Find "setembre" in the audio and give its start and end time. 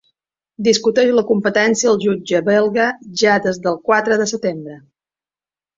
4.37-4.81